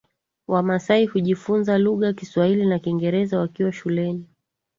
Wamasai 0.47 1.05
hujifunza 1.05 1.77
lugha 1.77 2.13
kiswahili 2.13 2.65
na 2.65 2.79
kingeraza 2.79 3.39
wakiwa 3.39 3.71
shuleni 3.71 4.27